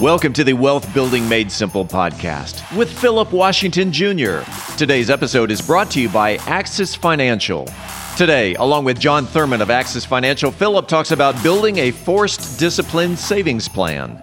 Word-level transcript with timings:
Welcome 0.00 0.32
to 0.34 0.44
the 0.44 0.52
Wealth 0.52 0.94
Building 0.94 1.28
Made 1.28 1.50
Simple 1.50 1.84
podcast 1.84 2.76
with 2.76 2.88
Philip 3.00 3.32
Washington 3.32 3.90
Jr. 3.90 4.42
Today's 4.76 5.10
episode 5.10 5.50
is 5.50 5.60
brought 5.60 5.90
to 5.90 6.00
you 6.00 6.08
by 6.08 6.36
Axis 6.46 6.94
Financial. 6.94 7.66
Today, 8.16 8.54
along 8.54 8.84
with 8.84 9.00
John 9.00 9.26
Thurman 9.26 9.60
of 9.60 9.70
Axis 9.70 10.04
Financial, 10.04 10.52
Philip 10.52 10.86
talks 10.86 11.10
about 11.10 11.42
building 11.42 11.78
a 11.78 11.90
forced 11.90 12.60
discipline 12.60 13.16
savings 13.16 13.66
plan. 13.66 14.22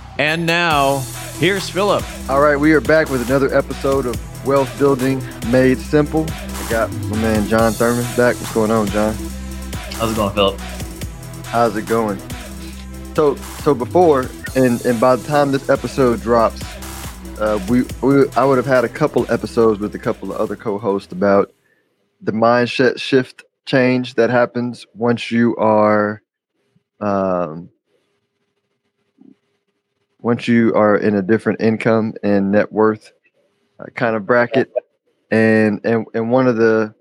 And 0.21 0.45
now, 0.45 0.99
here's 1.39 1.67
Philip. 1.67 2.03
All 2.29 2.41
right, 2.41 2.55
we 2.55 2.73
are 2.73 2.79
back 2.79 3.09
with 3.09 3.27
another 3.27 3.51
episode 3.57 4.05
of 4.05 4.45
Wealth 4.45 4.71
Building 4.77 5.19
Made 5.49 5.79
Simple. 5.79 6.27
I 6.29 6.67
got 6.69 6.91
my 7.09 7.17
man 7.17 7.47
John 7.47 7.71
Thurman 7.71 8.03
back. 8.15 8.35
What's 8.35 8.53
going 8.53 8.69
on, 8.69 8.85
John? 8.89 9.15
How's 9.93 10.11
it 10.11 10.15
going, 10.15 10.35
Philip? 10.35 10.59
How's 11.45 11.75
it 11.75 11.87
going? 11.87 12.21
So, 13.15 13.33
so 13.63 13.73
before 13.73 14.29
and 14.55 14.85
and 14.85 15.01
by 15.01 15.15
the 15.15 15.27
time 15.27 15.51
this 15.51 15.71
episode 15.71 16.21
drops, 16.21 16.61
uh, 17.39 17.59
we, 17.67 17.81
we 18.03 18.29
I 18.37 18.45
would 18.45 18.57
have 18.57 18.67
had 18.67 18.85
a 18.85 18.89
couple 18.89 19.25
episodes 19.31 19.79
with 19.79 19.95
a 19.95 19.99
couple 19.99 20.31
of 20.31 20.39
other 20.39 20.55
co-hosts 20.55 21.11
about 21.11 21.51
the 22.21 22.31
mindset 22.31 23.01
shift 23.01 23.43
change 23.65 24.13
that 24.13 24.29
happens 24.29 24.85
once 24.93 25.31
you 25.31 25.55
are 25.55 26.21
um, 26.99 27.70
once 30.21 30.47
you 30.47 30.73
are 30.75 30.95
in 30.95 31.15
a 31.15 31.21
different 31.21 31.61
income 31.61 32.13
and 32.23 32.51
net 32.51 32.71
worth 32.71 33.11
uh, 33.79 33.85
kind 33.95 34.15
of 34.15 34.25
bracket. 34.25 34.71
And 35.29 35.81
and 35.85 36.05
and 36.13 36.29
one 36.29 36.47
of 36.47 36.57
the 36.57 36.93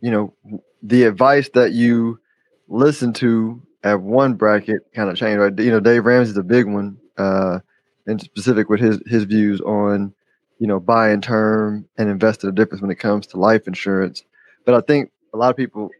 you 0.00 0.10
know 0.10 0.34
the 0.82 1.04
advice 1.04 1.48
that 1.54 1.72
you 1.72 2.20
listen 2.68 3.12
to 3.14 3.62
at 3.84 4.00
one 4.00 4.34
bracket 4.34 4.82
kind 4.94 5.08
of 5.08 5.16
changed 5.16 5.40
right? 5.40 5.58
You 5.58 5.70
know 5.70 5.80
dave 5.80 6.04
ramsey's 6.04 6.36
a 6.36 6.42
big 6.42 6.66
one 6.66 6.98
uh 7.16 7.60
in 8.06 8.18
specific 8.18 8.68
with 8.68 8.80
his 8.80 9.00
his 9.06 9.24
views 9.24 9.60
on 9.60 10.12
you 10.58 10.66
know 10.66 10.80
buying 10.80 11.20
term 11.20 11.86
and 11.96 12.10
investing 12.10 12.50
the 12.50 12.56
difference 12.56 12.82
when 12.82 12.90
it 12.90 12.98
comes 12.98 13.28
to 13.28 13.38
life 13.38 13.68
insurance. 13.68 14.24
But 14.64 14.74
i 14.74 14.80
think 14.80 15.12
a 15.32 15.36
lot 15.36 15.50
of 15.50 15.56
people 15.56 15.90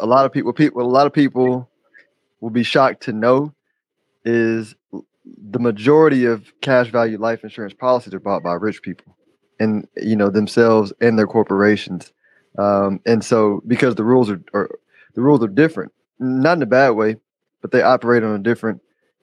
a 0.00 0.06
lot 0.06 0.24
of 0.24 0.32
people 0.32 0.52
people 0.54 0.82
a 0.82 0.84
lot 0.84 1.06
of 1.06 1.12
people 1.12 1.68
will 2.40 2.50
be 2.50 2.62
shocked 2.62 3.02
to 3.02 3.12
know 3.12 3.52
is 4.24 4.74
the 5.50 5.58
majority 5.58 6.24
of 6.24 6.52
cash 6.60 6.90
value 6.90 7.18
life 7.18 7.42
insurance 7.44 7.74
policies 7.74 8.14
are 8.14 8.20
bought 8.20 8.42
by 8.42 8.54
rich 8.54 8.82
people 8.82 9.16
and 9.60 9.86
you 9.96 10.16
know 10.16 10.30
themselves 10.30 10.92
and 11.00 11.18
their 11.18 11.26
corporations. 11.26 12.12
Um, 12.58 13.00
and 13.06 13.24
so 13.24 13.62
because 13.66 13.94
the 13.94 14.04
rules 14.04 14.30
are, 14.30 14.42
are, 14.54 14.70
the 15.14 15.20
rules 15.20 15.42
are 15.42 15.48
different 15.48 15.92
not 16.18 16.56
in 16.56 16.62
a 16.62 16.66
bad 16.66 16.90
way 16.90 17.16
but 17.60 17.72
they 17.72 17.82
operate 17.82 18.22
on 18.22 18.34
a 18.34 18.38
different 18.38 18.80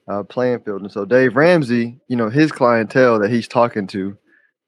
uh, 0.08 0.24
playing 0.24 0.60
field. 0.62 0.82
And 0.82 0.92
so 0.92 1.06
dave 1.06 1.36
ramsey 1.36 2.00
you 2.08 2.16
know 2.16 2.30
his 2.30 2.52
clientele 2.52 3.20
that 3.20 3.32
he's 3.32 3.48
talking 3.48 3.88
to 3.88 4.18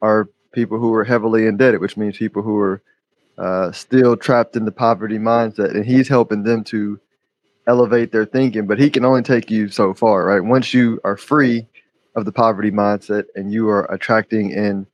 are 0.02 0.30
people 0.54 0.80
who 0.80 0.94
are 0.94 1.04
heavily 1.04 1.46
indebted 1.46 1.82
which 1.82 1.98
means 1.98 2.18
people 2.18 2.42
who 2.42 2.58
are 2.58 2.82
uh, 3.38 3.72
still 3.72 4.18
trapped 4.18 4.56
in 4.56 4.66
the 4.66 4.72
poverty 4.72 5.18
mindset. 5.18 5.76
And 5.76 5.86
he's 5.86 6.08
helping 6.08 6.44
them 6.44 6.64
to 6.66 7.00
elevate 7.68 8.12
their 8.12 8.26
thinking, 8.26 8.66
but 8.66 8.80
he 8.80 8.90
can 8.90 9.06
only 9.06 9.22
take 9.22 9.52
you 9.52 9.68
so 9.70 9.94
far, 9.94 10.26
right? 10.26 10.44
Once 10.44 10.74
you 10.74 11.00
are 11.04 11.18
free 11.18 11.68
of 12.16 12.26
the 12.26 12.32
poverty 12.32 12.72
mindset 12.72 13.26
and 13.36 13.52
you 13.52 13.70
are 13.70 13.86
attracting 13.94 14.54
and 14.54 14.88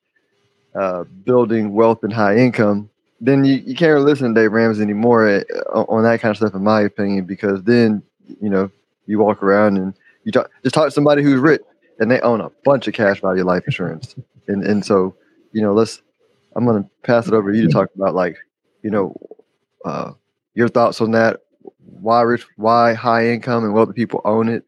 uh, 0.76 1.04
building 1.24 1.74
wealth 1.74 2.04
and 2.04 2.12
high 2.12 2.36
income, 2.36 2.90
then 3.22 3.46
you, 3.46 3.56
you 3.66 3.76
can't 3.76 4.02
listen 4.02 4.34
to 4.34 4.42
Dave 4.42 4.52
Ramsey 4.52 4.82
anymore 4.82 5.28
uh, 5.30 5.84
on 5.84 6.04
that 6.04 6.20
kind 6.20 6.32
of 6.32 6.38
stuff, 6.38 6.56
in 6.56 6.64
my 6.64 6.82
opinion, 6.82 7.26
because 7.26 7.64
then, 7.64 8.04
you 8.42 8.50
know, 8.50 8.70
you 9.06 9.20
walk 9.20 9.44
around 9.44 9.78
and 9.78 9.94
you 10.24 10.32
talk, 10.32 10.50
just 10.64 10.74
talk 10.74 10.86
to 10.86 10.92
somebody 10.92 11.24
who's 11.24 11.40
rich 11.40 11.62
and 12.00 12.10
they 12.10 12.20
own 12.22 12.42
a 12.42 12.50
bunch 12.66 12.88
of 12.88 12.94
cash 12.94 13.22
value 13.22 13.44
life 13.44 13.64
insurance. 13.66 14.16
And, 14.48 14.64
and 14.66 14.84
so, 14.84 15.16
you 15.54 15.62
know, 15.62 15.74
let's, 15.74 16.02
I'm 16.56 16.66
going 16.66 16.84
to 16.84 16.90
pass 17.04 17.28
it 17.28 17.34
over 17.34 17.52
to 17.52 17.58
you 17.58 17.68
to 17.68 17.74
talk 17.74 17.90
about 17.96 18.16
like, 18.16 18.38
you 18.82 18.90
know, 18.90 19.16
uh, 19.86 20.12
your 20.56 20.68
thoughts 20.68 21.00
on 21.00 21.12
that 21.12 21.42
why 22.03 22.22
rich, 22.22 22.46
why 22.58 22.94
high 22.94 23.30
income 23.30 23.64
and 23.64 23.74
wealthy 23.74 23.94
people 23.94 24.22
own 24.25 24.50
it. 24.50 24.64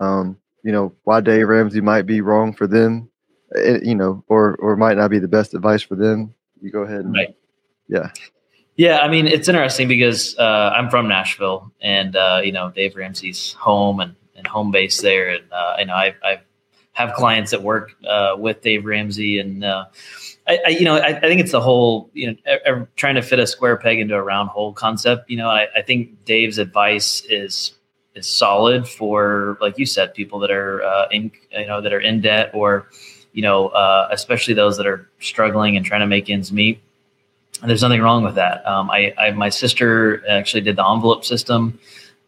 Um, 0.00 0.36
you 0.64 0.72
know, 0.72 0.92
why 1.04 1.20
Dave 1.20 1.48
Ramsey 1.48 1.80
might 1.80 2.02
be 2.02 2.20
wrong 2.20 2.52
for 2.52 2.66
them, 2.66 3.08
it, 3.52 3.82
eh, 3.82 3.88
you 3.88 3.94
know, 3.94 4.24
or 4.28 4.56
or 4.56 4.76
might 4.76 4.96
not 4.96 5.10
be 5.10 5.18
the 5.18 5.28
best 5.28 5.54
advice 5.54 5.82
for 5.82 5.96
them. 5.96 6.34
You 6.60 6.70
go 6.70 6.80
ahead. 6.80 7.04
And, 7.04 7.14
right. 7.14 7.36
Yeah. 7.88 8.10
Yeah, 8.76 9.00
I 9.00 9.08
mean, 9.08 9.26
it's 9.26 9.48
interesting 9.48 9.86
because 9.86 10.36
uh, 10.38 10.72
I'm 10.74 10.88
from 10.88 11.06
Nashville, 11.06 11.70
and 11.80 12.16
uh, 12.16 12.40
you 12.42 12.52
know, 12.52 12.70
Dave 12.70 12.96
Ramsey's 12.96 13.52
home 13.52 14.00
and, 14.00 14.16
and 14.34 14.46
home 14.46 14.70
base 14.70 15.00
there, 15.00 15.28
and 15.28 15.44
uh, 15.52 15.76
you 15.78 15.84
know, 15.86 15.94
I 15.94 16.14
I 16.24 16.40
have 16.92 17.14
clients 17.14 17.50
that 17.52 17.62
work 17.62 17.94
uh, 18.06 18.34
with 18.38 18.60
Dave 18.60 18.84
Ramsey, 18.84 19.38
and 19.38 19.64
uh, 19.64 19.86
I, 20.46 20.58
I, 20.66 20.68
you 20.70 20.84
know, 20.84 20.96
I, 20.96 21.16
I, 21.16 21.20
think 21.20 21.40
it's 21.40 21.52
the 21.52 21.60
whole, 21.60 22.10
you 22.12 22.36
know, 22.46 22.86
trying 22.96 23.14
to 23.14 23.22
fit 23.22 23.38
a 23.38 23.46
square 23.46 23.76
peg 23.76 23.98
into 23.98 24.14
a 24.14 24.22
round 24.22 24.50
hole 24.50 24.72
concept. 24.72 25.30
You 25.30 25.38
know, 25.38 25.48
I, 25.48 25.68
I 25.76 25.82
think 25.82 26.24
Dave's 26.24 26.58
advice 26.58 27.24
is 27.28 27.74
is 28.14 28.26
solid 28.26 28.86
for, 28.86 29.56
like 29.60 29.78
you 29.78 29.86
said, 29.86 30.14
people 30.14 30.38
that 30.40 30.50
are 30.50 30.82
uh, 30.82 31.08
in, 31.10 31.30
you 31.50 31.66
know, 31.66 31.80
that 31.80 31.92
are 31.92 32.00
in 32.00 32.20
debt 32.20 32.50
or, 32.52 32.88
you 33.32 33.42
know, 33.42 33.68
uh, 33.68 34.08
especially 34.10 34.54
those 34.54 34.76
that 34.76 34.86
are 34.86 35.08
struggling 35.20 35.76
and 35.76 35.86
trying 35.86 36.00
to 36.00 36.06
make 36.06 36.28
ends 36.28 36.52
meet. 36.52 36.82
And 37.60 37.70
there's 37.70 37.82
nothing 37.82 38.02
wrong 38.02 38.24
with 38.24 38.34
that. 38.34 38.66
Um, 38.66 38.90
I, 38.90 39.14
I, 39.16 39.30
my 39.30 39.48
sister 39.48 40.22
actually 40.28 40.62
did 40.62 40.76
the 40.76 40.86
envelope 40.86 41.24
system, 41.24 41.78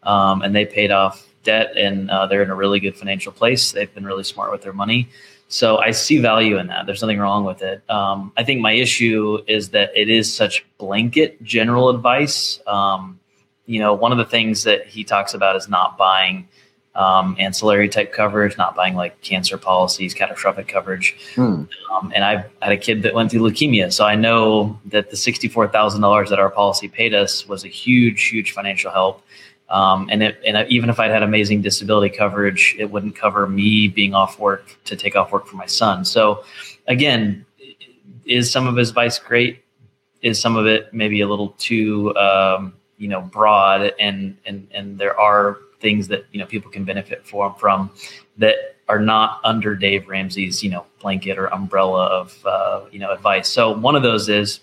um, 0.03 0.41
and 0.41 0.55
they 0.55 0.65
paid 0.65 0.91
off 0.91 1.27
debt, 1.45 1.77
and 1.77 2.11
uh, 2.11 2.27
they're 2.27 2.43
in 2.43 2.49
a 2.49 2.55
really 2.55 2.81
good 2.81 2.97
financial 2.97 3.31
place. 3.31 3.71
They've 3.71 3.93
been 3.93 4.05
really 4.05 4.23
smart 4.23 4.51
with 4.51 4.61
their 4.61 4.73
money. 4.73 5.07
So 5.47 5.77
I 5.77 5.91
see 5.91 6.19
value 6.19 6.57
in 6.57 6.67
that. 6.67 6.85
There's 6.85 7.01
nothing 7.01 7.19
wrong 7.19 7.45
with 7.45 7.61
it. 7.61 7.87
Um, 7.89 8.33
I 8.35 8.43
think 8.43 8.61
my 8.61 8.71
issue 8.73 9.43
is 9.47 9.69
that 9.69 9.91
it 9.95 10.09
is 10.09 10.33
such 10.33 10.65
blanket 10.77 11.41
general 11.43 11.89
advice. 11.89 12.59
Um, 12.67 13.19
you 13.65 13.79
know, 13.79 13.93
one 13.93 14.11
of 14.11 14.17
the 14.17 14.25
things 14.25 14.63
that 14.63 14.87
he 14.87 15.03
talks 15.03 15.33
about 15.33 15.55
is 15.55 15.69
not 15.69 15.97
buying 15.97 16.47
um, 16.95 17.35
ancillary 17.37 17.89
type 17.89 18.13
coverage, 18.13 18.57
not 18.57 18.75
buying 18.75 18.95
like 18.95 19.21
cancer 19.21 19.57
policies, 19.57 20.13
catastrophic 20.13 20.67
coverage. 20.67 21.15
Hmm. 21.35 21.63
Um, 21.91 22.11
and 22.15 22.23
I've 22.23 22.45
had 22.61 22.71
a 22.71 22.77
kid 22.77 23.03
that 23.03 23.13
went 23.13 23.31
through 23.31 23.41
leukemia. 23.41 23.91
So 23.91 24.05
I 24.05 24.15
know 24.15 24.79
that 24.85 25.09
the 25.09 25.17
$64,000 25.17 26.29
that 26.29 26.39
our 26.39 26.49
policy 26.49 26.87
paid 26.87 27.13
us 27.13 27.47
was 27.47 27.65
a 27.65 27.67
huge, 27.67 28.27
huge 28.27 28.53
financial 28.53 28.91
help. 28.91 29.21
Um, 29.69 30.09
and 30.11 30.21
it, 30.21 30.39
and 30.45 30.69
even 30.69 30.89
if 30.89 30.99
I'd 30.99 31.11
had 31.11 31.23
amazing 31.23 31.61
disability 31.61 32.15
coverage, 32.15 32.75
it 32.77 32.85
wouldn't 32.91 33.15
cover 33.15 33.47
me 33.47 33.87
being 33.87 34.13
off 34.13 34.39
work 34.39 34.77
to 34.85 34.95
take 34.95 35.15
off 35.15 35.31
work 35.31 35.47
for 35.47 35.55
my 35.55 35.65
son. 35.65 36.05
So, 36.05 36.43
again, 36.87 37.45
is 38.25 38.51
some 38.51 38.67
of 38.67 38.75
his 38.75 38.89
advice 38.89 39.17
great? 39.17 39.63
Is 40.21 40.39
some 40.39 40.55
of 40.55 40.65
it 40.67 40.93
maybe 40.93 41.21
a 41.21 41.27
little 41.27 41.49
too 41.57 42.15
um, 42.15 42.73
you 42.97 43.07
know 43.07 43.21
broad? 43.21 43.93
And 43.99 44.37
and 44.45 44.67
and 44.71 44.97
there 44.97 45.19
are 45.19 45.57
things 45.79 46.07
that 46.09 46.25
you 46.31 46.39
know 46.39 46.45
people 46.45 46.71
can 46.71 46.83
benefit 46.83 47.25
from 47.25 47.55
from 47.55 47.91
that 48.37 48.55
are 48.87 48.99
not 48.99 49.39
under 49.43 49.75
Dave 49.75 50.07
Ramsey's 50.07 50.63
you 50.63 50.69
know 50.69 50.85
blanket 51.01 51.37
or 51.37 51.47
umbrella 51.47 52.05
of 52.05 52.45
uh, 52.45 52.85
you 52.91 52.99
know 52.99 53.11
advice. 53.11 53.49
So 53.49 53.71
one 53.71 53.95
of 53.95 54.03
those 54.03 54.29
is 54.29 54.59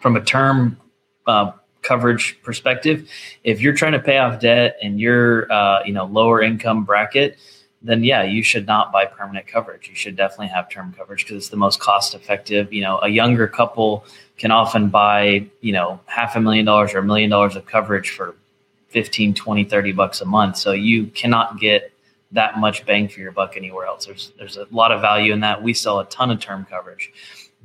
from 0.00 0.16
a 0.16 0.20
term. 0.20 0.78
Uh, 1.26 1.52
coverage 1.84 2.36
perspective, 2.42 3.08
if 3.44 3.60
you're 3.60 3.74
trying 3.74 3.92
to 3.92 4.00
pay 4.00 4.18
off 4.18 4.40
debt 4.40 4.76
and 4.82 4.98
you're 4.98 5.50
uh, 5.52 5.84
you 5.84 5.92
know 5.92 6.06
lower 6.06 6.42
income 6.42 6.84
bracket, 6.84 7.38
then 7.82 8.02
yeah, 8.02 8.22
you 8.22 8.42
should 8.42 8.66
not 8.66 8.90
buy 8.90 9.04
permanent 9.04 9.46
coverage. 9.46 9.88
You 9.88 9.94
should 9.94 10.16
definitely 10.16 10.48
have 10.48 10.68
term 10.68 10.92
coverage 10.96 11.24
because 11.24 11.36
it's 11.36 11.50
the 11.50 11.56
most 11.56 11.78
cost 11.78 12.14
effective. 12.14 12.72
You 12.72 12.82
know, 12.82 12.98
a 13.02 13.08
younger 13.08 13.46
couple 13.46 14.04
can 14.38 14.50
often 14.50 14.88
buy, 14.88 15.46
you 15.60 15.72
know, 15.72 16.00
half 16.06 16.34
a 16.34 16.40
million 16.40 16.64
dollars 16.64 16.94
or 16.94 16.98
a 16.98 17.04
million 17.04 17.30
dollars 17.30 17.54
of 17.54 17.66
coverage 17.66 18.10
for 18.10 18.34
15, 18.88 19.34
20, 19.34 19.64
30 19.64 19.92
bucks 19.92 20.20
a 20.20 20.24
month. 20.24 20.56
So 20.56 20.72
you 20.72 21.06
cannot 21.08 21.60
get 21.60 21.92
that 22.32 22.58
much 22.58 22.84
bang 22.86 23.08
for 23.08 23.20
your 23.20 23.32
buck 23.32 23.56
anywhere 23.56 23.86
else. 23.86 24.06
There's 24.06 24.32
there's 24.38 24.56
a 24.56 24.66
lot 24.70 24.90
of 24.90 25.00
value 25.00 25.32
in 25.32 25.40
that. 25.40 25.62
We 25.62 25.74
sell 25.74 26.00
a 26.00 26.06
ton 26.06 26.30
of 26.30 26.40
term 26.40 26.66
coverage. 26.68 27.12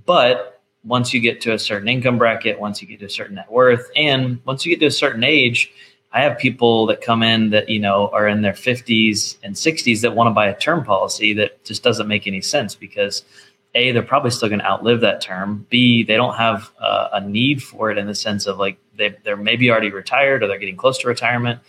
But 0.06 0.59
once 0.84 1.14
you 1.14 1.20
get 1.20 1.42
to 1.42 1.54
a 1.54 1.60
certain 1.60 1.88
income 1.88 2.18
bracket, 2.18 2.60
once 2.60 2.82
you 2.82 2.88
get 2.88 3.00
to 3.00 3.06
a 3.06 3.10
certain 3.10 3.36
net 3.36 3.52
worth, 3.52 3.90
and 3.96 4.40
once 4.46 4.66
you 4.66 4.72
get 4.74 4.80
to 4.80 4.88
a 4.88 4.92
certain 4.92 5.24
age, 5.24 5.72
I 6.12 6.22
have 6.22 6.38
people 6.38 6.88
that 6.88 7.02
come 7.02 7.22
in 7.22 7.52
that 7.52 7.70
you 7.70 7.80
know 7.80 8.10
are 8.10 8.28
in 8.28 8.42
their 8.42 8.54
50s 8.54 9.38
and 9.44 9.56
60s 9.56 10.02
that 10.02 10.16
want 10.16 10.28
to 10.28 10.32
buy 10.32 10.48
a 10.48 10.58
term 10.58 10.84
policy 10.84 11.34
that 11.34 11.64
just 11.64 11.84
doesn't 11.84 12.08
make 12.08 12.26
any 12.28 12.42
sense 12.42 12.76
because 12.76 13.24
a 13.76 13.92
they're 13.92 14.02
probably 14.02 14.32
still 14.32 14.50
going 14.50 14.60
to 14.60 14.66
outlive 14.66 15.02
that 15.02 15.22
term. 15.22 15.68
B 15.70 16.04
they 16.04 16.16
don't 16.16 16.36
have 16.36 16.72
uh, 16.80 17.10
a 17.14 17.22
need 17.22 17.62
for 17.62 17.92
it 17.92 17.98
in 17.98 18.08
the 18.08 18.16
sense 18.16 18.48
of 18.48 18.58
like 18.58 18.78
they 18.96 19.16
they're 19.24 19.38
maybe 19.38 19.70
already 19.70 19.92
retired 19.92 20.42
or 20.42 20.48
they're 20.48 20.58
getting 20.58 20.78
close 20.78 20.98
to 21.00 21.08
retirement, 21.08 21.60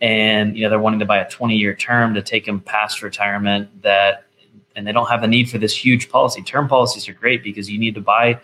and 0.00 0.56
you 0.56 0.64
know 0.64 0.70
they're 0.70 0.80
wanting 0.80 1.00
to 1.00 1.06
buy 1.06 1.18
a 1.18 1.28
20 1.28 1.56
year 1.56 1.74
term 1.74 2.14
to 2.14 2.22
take 2.22 2.44
them 2.44 2.60
past 2.60 3.02
retirement 3.02 3.82
that 3.82 4.25
and 4.76 4.86
they 4.86 4.92
don't 4.92 5.08
have 5.08 5.20
the 5.20 5.26
need 5.26 5.50
for 5.50 5.58
this 5.58 5.76
huge 5.76 6.08
policy. 6.08 6.42
Term 6.42 6.68
policies 6.68 7.08
are 7.08 7.14
great 7.14 7.42
because 7.42 7.68
you 7.68 7.78
need 7.78 7.96
to 7.96 8.00
buy 8.00 8.38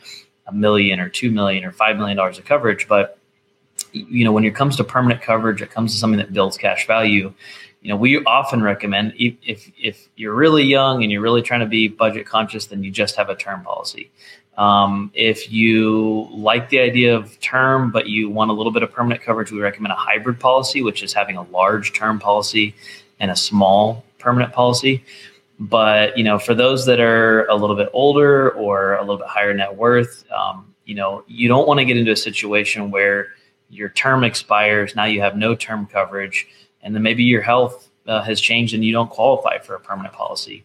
a 0.47 0.53
million 0.53 0.99
or 0.99 1.09
two 1.09 1.31
million 1.31 1.65
or 1.65 1.71
five 1.71 1.97
million 1.97 2.17
dollars 2.17 2.39
of 2.39 2.45
coverage, 2.45 2.89
but 2.89 3.19
you 3.93 4.25
know 4.25 4.33
when 4.33 4.45
it 4.45 4.55
comes 4.55 4.77
to 4.77 4.85
permanent 4.85 5.23
coverage, 5.23 5.63
it 5.63 5.71
comes 5.71 5.93
to 5.93 5.99
something 5.99 6.19
that 6.19 6.33
builds 6.33 6.57
cash 6.57 6.87
value 6.87 7.33
you 7.83 7.89
know, 7.89 7.97
we 7.97 8.23
often 8.25 8.63
recommend 8.63 9.15
if, 9.19 9.35
if, 9.43 9.71
if 9.77 10.09
you're 10.15 10.35
really 10.35 10.63
young 10.63 11.03
and 11.03 11.11
you're 11.11 11.21
really 11.21 11.43
trying 11.43 11.61
to 11.61 11.67
be 11.67 11.89
budget 11.89 12.27
conscious, 12.27 12.67
then 12.67 12.85
you 12.85 12.93
just 12.93 13.17
have 13.17 13.29
a 13.29 13.35
term 13.35 13.65
policy. 13.65 14.11
Um, 14.57 15.11
if 15.15 15.51
you 15.51 16.29
like 16.31 16.69
the 16.69 16.79
idea 16.79 17.17
of 17.17 17.41
term, 17.41 17.91
but 17.91 18.07
you 18.07 18.31
want 18.31 18.51
a 18.53 18.55
little 18.55 18.71
bit 18.71 18.85
of 18.85 18.93
permanent 18.93 19.23
coverage, 19.23 19.51
we 19.51 19.61
recommend 19.61 19.93
a 19.93 19.97
hybrid 19.97 20.39
policy, 20.39 20.81
which 20.81 21.03
is 21.03 21.13
having 21.13 21.37
a 21.37 21.43
large 21.43 21.93
term 21.93 22.21
policy 22.21 22.75
and 23.19 23.33
a 23.33 23.37
small 23.37 24.05
permanent 24.21 24.53
policy. 24.53 25.05
But 25.63 26.19
you 26.19 26.25
know, 26.25 26.39
for 26.41 26.55
those 26.55 26.87
that 26.87 26.99
are 26.99 27.47
a 27.47 27.55
little 27.55 27.77
bit 27.77 27.89
older 27.93 28.51
or 28.51 28.97
a 28.97 29.01
little 29.01 29.19
bit 29.19 29.29
higher 29.29 29.55
net 29.55 29.77
worth, 29.77 30.25
um, 30.33 30.75
you 30.85 30.97
know, 30.97 31.23
you 31.29 31.47
don't 31.47 31.69
want 31.69 31.79
to 31.79 31.85
get 31.85 31.97
into 31.97 32.11
a 32.11 32.17
situation 32.17 32.91
where 32.91 33.29
your 33.71 33.89
term 33.91 34.25
expires. 34.25 34.97
Now 34.97 35.05
you 35.05 35.21
have 35.21 35.37
no 35.37 35.55
term 35.55 35.87
coverage 35.87 36.49
and 36.83 36.95
then 36.95 37.03
maybe 37.03 37.23
your 37.23 37.43
health 37.43 37.89
uh, 38.09 38.23
has 38.23 38.41
changed 38.41 38.75
and 38.75 38.85
you 38.85 38.93
don't 38.93 39.09
qualify 39.09 39.59
for 39.59 39.77
a 39.77 39.81
permanent 39.81 40.13
policy. 40.13 40.65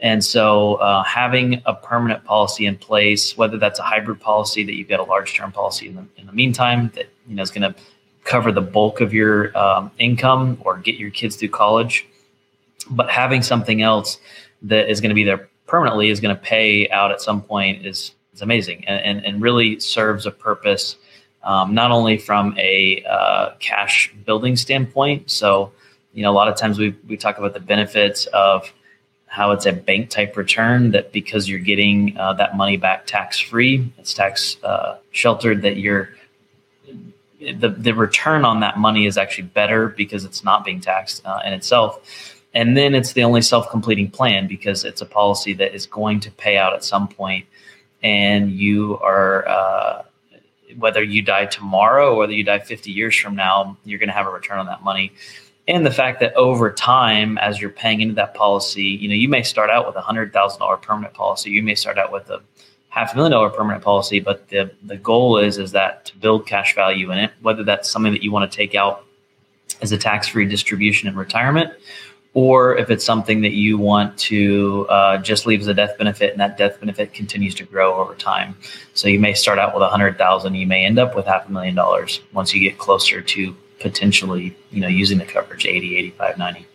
And 0.00 0.22
so, 0.22 0.74
uh, 0.74 1.02
having 1.04 1.62
a 1.64 1.74
permanent 1.74 2.24
policy 2.24 2.66
in 2.66 2.76
place, 2.76 3.38
whether 3.38 3.56
that's 3.56 3.78
a 3.78 3.82
hybrid 3.82 4.20
policy 4.20 4.62
that 4.64 4.74
you've 4.74 4.88
got 4.88 5.00
a 5.00 5.04
large 5.04 5.32
term 5.32 5.52
policy 5.52 5.88
in 5.88 5.94
the, 5.94 6.06
in 6.18 6.26
the 6.26 6.32
meantime 6.32 6.90
that 6.94 7.08
you 7.26 7.34
know 7.34 7.42
is 7.42 7.50
going 7.50 7.72
to 7.72 7.80
cover 8.24 8.52
the 8.52 8.60
bulk 8.60 9.00
of 9.00 9.14
your 9.14 9.56
um, 9.56 9.90
income 9.98 10.58
or 10.60 10.76
get 10.76 10.96
your 10.96 11.10
kids 11.10 11.36
through 11.36 11.48
college, 11.48 12.06
but 12.90 13.10
having 13.10 13.42
something 13.42 13.82
else 13.82 14.18
that 14.62 14.90
is 14.90 15.00
going 15.00 15.10
to 15.10 15.14
be 15.14 15.24
there 15.24 15.48
permanently 15.66 16.10
is 16.10 16.20
going 16.20 16.34
to 16.34 16.40
pay 16.42 16.88
out 16.90 17.10
at 17.10 17.20
some 17.20 17.42
point 17.42 17.86
is 17.86 18.12
is 18.34 18.42
amazing 18.42 18.84
and, 18.86 19.00
and, 19.04 19.24
and 19.24 19.42
really 19.42 19.78
serves 19.78 20.26
a 20.26 20.30
purpose 20.30 20.96
um, 21.44 21.74
not 21.74 21.90
only 21.90 22.18
from 22.18 22.56
a 22.58 23.04
uh, 23.08 23.54
cash 23.60 24.12
building 24.24 24.56
standpoint. 24.56 25.30
So, 25.30 25.72
you 26.12 26.22
know, 26.22 26.30
a 26.30 26.34
lot 26.34 26.48
of 26.48 26.56
times 26.56 26.78
we, 26.78 26.96
we 27.06 27.16
talk 27.16 27.38
about 27.38 27.54
the 27.54 27.60
benefits 27.60 28.26
of 28.26 28.72
how 29.26 29.50
it's 29.50 29.66
a 29.66 29.72
bank 29.72 30.10
type 30.10 30.36
return 30.36 30.92
that 30.92 31.12
because 31.12 31.48
you're 31.48 31.58
getting 31.58 32.16
uh, 32.16 32.32
that 32.34 32.56
money 32.56 32.76
back 32.76 33.06
tax 33.06 33.38
free, 33.38 33.92
it's 33.98 34.14
tax 34.14 34.56
uh, 34.62 34.96
sheltered, 35.10 35.62
that 35.62 35.76
you're 35.76 36.10
the, 37.40 37.68
the 37.68 37.92
return 37.92 38.44
on 38.44 38.60
that 38.60 38.78
money 38.78 39.06
is 39.06 39.18
actually 39.18 39.44
better 39.44 39.88
because 39.88 40.24
it's 40.24 40.44
not 40.44 40.64
being 40.64 40.80
taxed 40.80 41.20
uh, 41.26 41.40
in 41.44 41.52
itself. 41.52 42.40
And 42.54 42.76
then 42.76 42.94
it's 42.94 43.12
the 43.12 43.24
only 43.24 43.42
self 43.42 43.68
completing 43.70 44.10
plan 44.10 44.46
because 44.46 44.84
it's 44.84 45.00
a 45.00 45.06
policy 45.06 45.52
that 45.54 45.74
is 45.74 45.86
going 45.86 46.20
to 46.20 46.30
pay 46.30 46.56
out 46.56 46.72
at 46.72 46.84
some 46.84 47.08
point 47.08 47.46
and 48.04 48.52
you 48.52 48.98
are 48.98 49.48
uh, 49.48 50.02
whether 50.76 51.02
you 51.02 51.22
die 51.22 51.46
tomorrow 51.46 52.12
or 52.12 52.18
whether 52.18 52.32
you 52.32 52.44
die 52.44 52.58
50 52.58 52.90
years 52.90 53.16
from 53.16 53.34
now, 53.34 53.76
you're 53.84 53.98
going 53.98 54.08
to 54.08 54.14
have 54.14 54.26
a 54.26 54.30
return 54.30 54.58
on 54.58 54.66
that 54.66 54.82
money. 54.82 55.12
And 55.66 55.86
the 55.86 55.90
fact 55.90 56.20
that 56.20 56.34
over 56.34 56.70
time, 56.70 57.38
as 57.38 57.60
you're 57.60 57.70
paying 57.70 58.02
into 58.02 58.14
that 58.16 58.34
policy, 58.34 58.84
you 58.84 59.08
know, 59.08 59.14
you 59.14 59.28
may 59.28 59.42
start 59.42 59.70
out 59.70 59.86
with 59.86 59.96
a 59.96 60.02
hundred 60.02 60.32
thousand 60.32 60.60
dollar 60.60 60.76
permanent 60.76 61.14
policy. 61.14 61.50
You 61.50 61.62
may 61.62 61.74
start 61.74 61.96
out 61.96 62.12
with 62.12 62.28
a 62.28 62.42
half 62.90 63.14
a 63.14 63.16
million 63.16 63.32
dollar 63.32 63.48
permanent 63.48 63.82
policy, 63.82 64.20
but 64.20 64.46
the 64.48 64.70
the 64.82 64.98
goal 64.98 65.38
is 65.38 65.56
is 65.56 65.72
that 65.72 66.04
to 66.06 66.16
build 66.18 66.46
cash 66.46 66.74
value 66.74 67.10
in 67.12 67.18
it, 67.18 67.32
whether 67.40 67.64
that's 67.64 67.88
something 67.88 68.12
that 68.12 68.22
you 68.22 68.30
want 68.30 68.50
to 68.50 68.54
take 68.54 68.74
out 68.74 69.06
as 69.80 69.90
a 69.90 69.96
tax 69.96 70.28
free 70.28 70.44
distribution 70.44 71.08
in 71.08 71.16
retirement, 71.16 71.72
or 72.34 72.76
if 72.76 72.90
it's 72.90 73.04
something 73.04 73.40
that 73.42 73.52
you 73.52 73.78
want 73.78 74.18
to 74.18 74.86
uh, 74.90 75.18
just 75.18 75.46
leave 75.46 75.60
as 75.60 75.68
a 75.68 75.74
death 75.74 75.96
benefit 75.96 76.32
and 76.32 76.40
that 76.40 76.58
death 76.58 76.78
benefit 76.80 77.14
continues 77.14 77.54
to 77.54 77.64
grow 77.64 77.94
over 77.94 78.14
time. 78.14 78.56
So 78.92 79.08
you 79.08 79.20
may 79.20 79.34
start 79.34 79.58
out 79.58 79.72
with 79.72 79.82
a 79.82 79.88
hundred 79.88 80.18
thousand 80.18 80.54
you 80.54 80.66
may 80.66 80.84
end 80.84 80.98
up 80.98 81.14
with 81.14 81.26
half 81.26 81.48
a 81.48 81.52
million 81.52 81.74
dollars 81.74 82.20
once 82.32 82.52
you 82.52 82.60
get 82.60 82.78
closer 82.78 83.22
to 83.22 83.56
potentially 83.80 84.56
you 84.70 84.80
know 84.80 84.88
using 84.88 85.18
the 85.18 85.24
coverage 85.24 85.66
80 85.66 85.96
85 85.96 86.38
90 86.38 86.66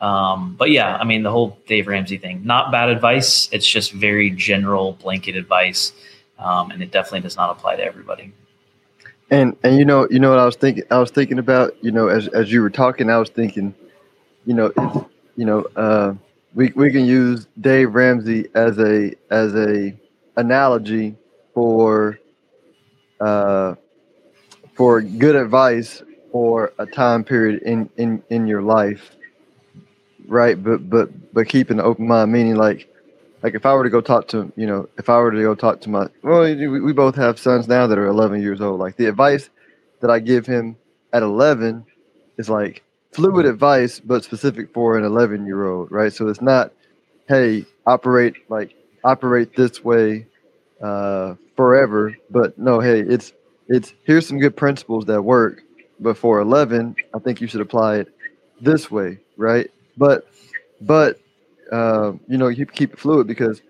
um, 0.00 0.54
but 0.56 0.70
yeah 0.70 0.96
i 0.96 1.04
mean 1.04 1.22
the 1.22 1.30
whole 1.30 1.58
dave 1.66 1.88
ramsey 1.88 2.16
thing 2.16 2.40
not 2.44 2.72
bad 2.72 2.88
advice. 2.88 3.48
It's 3.52 3.66
just 3.66 3.92
very 3.92 4.30
general 4.30 4.92
blanket 4.92 5.36
advice 5.36 5.92
um, 6.38 6.70
and 6.70 6.82
it 6.82 6.90
definitely 6.90 7.20
does 7.20 7.36
not 7.36 7.50
apply 7.50 7.76
to 7.76 7.84
everybody. 7.84 8.32
And 9.30 9.56
and 9.62 9.78
you 9.78 9.84
know 9.84 10.08
you 10.10 10.18
know 10.18 10.30
what 10.30 10.38
i 10.38 10.46
was 10.46 10.56
thinking 10.56 10.84
i 10.90 10.98
was 10.98 11.10
thinking 11.10 11.38
about 11.38 11.76
you 11.82 11.90
know 11.90 12.08
as, 12.08 12.28
as 12.28 12.50
you 12.50 12.62
were 12.62 12.70
talking 12.70 13.10
i 13.10 13.18
was 13.18 13.28
thinking 13.28 13.74
you 14.44 14.54
know, 14.54 14.72
you 15.36 15.44
know, 15.44 15.66
uh, 15.76 16.14
we 16.54 16.72
we 16.74 16.90
can 16.90 17.04
use 17.04 17.46
Dave 17.60 17.94
Ramsey 17.94 18.48
as 18.54 18.78
a 18.78 19.14
as 19.30 19.54
a 19.54 19.94
analogy 20.36 21.16
for 21.54 22.18
uh, 23.20 23.74
for 24.74 25.00
good 25.02 25.36
advice 25.36 26.02
for 26.32 26.72
a 26.78 26.86
time 26.86 27.24
period 27.24 27.62
in 27.62 27.88
in 27.96 28.22
in 28.30 28.46
your 28.46 28.62
life, 28.62 29.10
right? 30.26 30.62
But 30.62 30.88
but 30.88 31.10
but 31.34 31.48
keeping 31.48 31.78
an 31.78 31.84
open 31.84 32.06
mind, 32.06 32.32
meaning 32.32 32.56
like 32.56 32.88
like 33.42 33.54
if 33.54 33.66
I 33.66 33.74
were 33.74 33.84
to 33.84 33.90
go 33.90 34.00
talk 34.00 34.28
to 34.28 34.52
you 34.56 34.66
know 34.66 34.88
if 34.98 35.08
I 35.08 35.18
were 35.18 35.30
to 35.30 35.42
go 35.42 35.54
talk 35.54 35.80
to 35.82 35.90
my 35.90 36.08
well 36.22 36.42
we, 36.42 36.66
we 36.80 36.92
both 36.92 37.14
have 37.16 37.38
sons 37.38 37.68
now 37.68 37.86
that 37.86 37.98
are 37.98 38.06
11 38.06 38.40
years 38.40 38.60
old. 38.60 38.80
Like 38.80 38.96
the 38.96 39.06
advice 39.06 39.50
that 40.00 40.10
I 40.10 40.18
give 40.18 40.46
him 40.46 40.76
at 41.12 41.22
11 41.22 41.84
is 42.38 42.48
like 42.48 42.82
fluid 43.18 43.46
advice, 43.46 43.98
but 43.98 44.22
specific 44.22 44.72
for 44.72 44.96
an 44.96 45.02
11 45.02 45.44
year 45.44 45.66
old, 45.66 45.90
right? 45.90 46.12
So 46.12 46.28
it's 46.28 46.40
not, 46.40 46.72
hey, 47.28 47.64
operate 47.84 48.36
like 48.48 48.76
operate 49.02 49.56
this 49.56 49.82
way 49.82 50.24
uh, 50.80 51.34
forever, 51.56 52.16
but 52.30 52.56
no, 52.56 52.78
hey, 52.78 53.00
it's 53.00 53.32
it's 53.66 53.92
here's 54.04 54.24
some 54.24 54.38
good 54.38 54.56
principles 54.56 55.04
that 55.06 55.20
work, 55.20 55.64
but 55.98 56.16
for 56.16 56.38
11, 56.38 56.94
I 57.12 57.18
think 57.18 57.40
you 57.40 57.48
should 57.48 57.60
apply 57.60 57.96
it 57.96 58.08
this 58.60 58.88
way, 58.88 59.18
right? 59.36 59.68
But 59.96 60.28
but 60.80 61.18
uh, 61.72 62.12
you 62.28 62.38
know 62.38 62.46
you 62.46 62.66
keep 62.66 62.92
it 62.92 63.00
fluid 63.00 63.26
because 63.26 63.60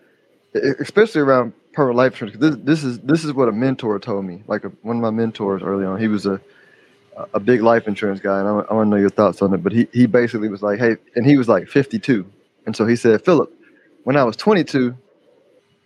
especially 0.54 1.22
around 1.22 1.54
permanent 1.72 1.96
life 1.96 2.12
insurance. 2.12 2.36
This 2.38 2.56
this 2.62 2.84
is 2.84 2.98
this 2.98 3.24
is 3.24 3.32
what 3.32 3.48
a 3.48 3.52
mentor 3.52 3.98
told 3.98 4.26
me. 4.26 4.42
Like 4.46 4.64
a, 4.64 4.68
one 4.82 4.96
of 4.96 5.02
my 5.02 5.10
mentors 5.10 5.62
early 5.62 5.86
on, 5.86 5.98
he 5.98 6.08
was 6.08 6.26
a 6.26 6.38
a 7.34 7.40
big 7.40 7.62
life 7.62 7.88
insurance 7.88 8.20
guy, 8.20 8.40
and 8.40 8.48
I, 8.48 8.52
I 8.52 8.74
want 8.74 8.86
to 8.86 8.90
know 8.90 8.96
your 8.96 9.10
thoughts 9.10 9.42
on 9.42 9.52
it. 9.54 9.62
But 9.62 9.72
he 9.72 9.88
he 9.92 10.06
basically 10.06 10.48
was 10.48 10.62
like, 10.62 10.78
hey, 10.78 10.96
and 11.14 11.26
he 11.26 11.36
was 11.36 11.48
like 11.48 11.68
52, 11.68 12.26
and 12.66 12.76
so 12.76 12.86
he 12.86 12.96
said, 12.96 13.24
Philip, 13.24 13.52
when 14.04 14.16
I 14.16 14.24
was 14.24 14.36
22, 14.36 14.96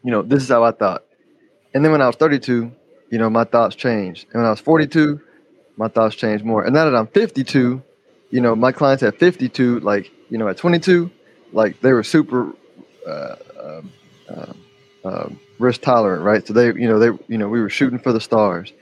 you 0.05 0.11
know, 0.11 0.23
this 0.23 0.43
is 0.43 0.49
how 0.49 0.65
I 0.65 0.73
thought, 0.73 1.05
and 1.75 1.85
then 1.85 1.93
when 1.93 2.03
I 2.03 2.07
was 2.07 2.17
32, 2.17 2.73
you 3.11 3.19
know, 3.19 3.31
my 3.31 3.45
thoughts 3.45 3.75
changed, 3.75 4.27
and 4.33 4.43
when 4.43 4.47
I 4.47 4.51
was 4.51 4.61
42, 4.61 5.21
my 5.77 5.89
thoughts 5.89 6.17
changed 6.17 6.45
more, 6.45 6.65
and 6.65 6.75
now 6.75 6.85
that 6.85 6.97
I'm 6.97 7.07
52, 7.07 7.83
you 8.31 8.41
know, 8.41 8.55
my 8.55 8.73
clients 8.73 9.03
at 9.03 9.19
52, 9.19 9.81
like 9.81 10.11
you 10.31 10.39
know, 10.39 10.49
at 10.49 10.57
22, 10.57 11.11
like 11.53 11.81
they 11.81 11.93
were 11.93 12.05
super. 12.05 12.53
Uh, 13.07 13.35
um, 13.61 13.93
uh, 14.29 14.53
uh, 15.05 15.29
risk 15.59 15.81
tolerant, 15.81 16.23
right? 16.23 16.47
So 16.47 16.53
they, 16.53 16.67
you 16.67 16.89
know, 16.89 16.99
they, 16.99 17.07
you 17.29 17.39
know, 17.39 17.49
we 17.49 17.61
were 17.61 17.71
shooting 17.71 17.99
for 17.99 18.13
the 18.13 18.21
stars. 18.21 18.73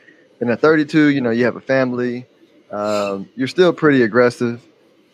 And 0.40 0.50
at 0.50 0.60
32, 0.60 1.06
you 1.08 1.20
know, 1.20 1.30
you 1.30 1.44
have 1.44 1.56
a 1.56 1.60
family, 1.60 2.26
um, 2.70 3.28
you're 3.36 3.48
still 3.48 3.72
pretty 3.72 4.02
aggressive, 4.02 4.64